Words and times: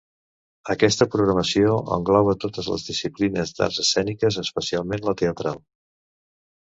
Aquesta 0.73 1.05
programació 1.15 1.75
engloba 1.97 2.35
totes 2.45 2.71
les 2.75 2.87
disciplines 2.89 3.53
d'arts 3.59 3.79
escèniques, 3.87 4.41
especialment 4.47 5.05
la 5.11 5.17
teatral. 5.23 5.61